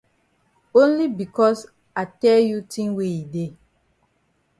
[0.81, 1.59] Only becos
[2.01, 3.49] I di tell you tin wey e dey.